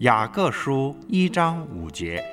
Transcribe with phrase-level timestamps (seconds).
[0.00, 2.24] 雅各书一章五节：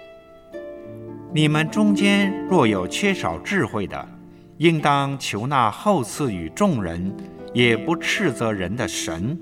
[1.34, 4.08] 你们中间若有缺少智慧的，
[4.56, 7.14] 应当求那厚赐与众人，
[7.54, 9.38] 也不斥责人的神。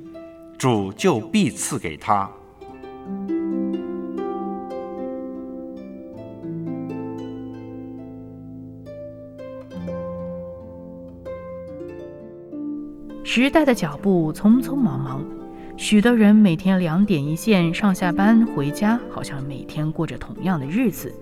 [0.57, 2.27] 主就必赐给他。
[13.23, 15.23] 时代的脚步匆匆忙忙，
[15.77, 21.13] 许多人每天两点一线，上下班回家，好像每天过着同样的日子。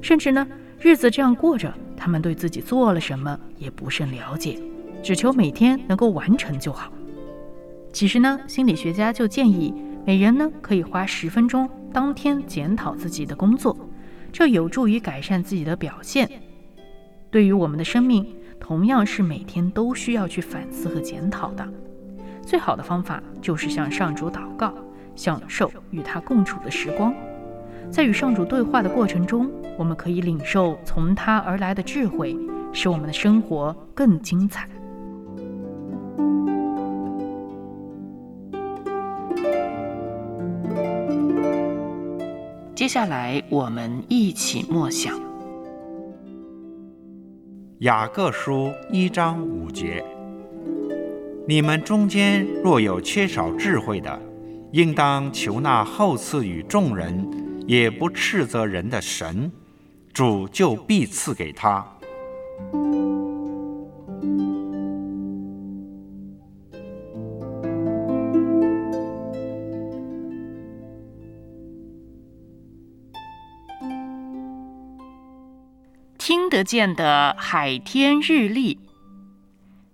[0.00, 0.46] 甚至呢，
[0.80, 4.60] 日子这样过着，他们对自己做了什么也不甚了解，
[5.02, 6.92] 只求每天能够完成就好。
[7.92, 9.74] 其实呢，心理学家就建议
[10.06, 13.76] 每人呢可以花十分钟当天检讨自己的工作，
[14.32, 16.30] 这有助于改善自己的表现。
[17.30, 18.24] 对于我们的生命，
[18.60, 21.68] 同样是每天都需要去反思和检讨的。
[22.48, 24.72] 最好的方法就是向上主祷告，
[25.14, 27.14] 享受与他共处的时光。
[27.90, 32.34] 在与上主对话的过程中，我们可以领受从他而来的智慧，
[32.72, 34.66] 使我们的生活更精彩。
[42.74, 45.12] 接下来，我们一起默想
[47.80, 50.02] 雅各书一章五节：
[51.48, 54.20] 你们中间若有缺少智慧的，
[54.72, 57.26] 应当求那厚赐与众人，
[57.66, 59.50] 也不斥责人的神，
[60.12, 61.82] 主就必赐给他。
[76.18, 78.78] 听得见的海天日历，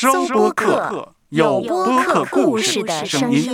[0.00, 3.52] 收播客，有播客故事的声音。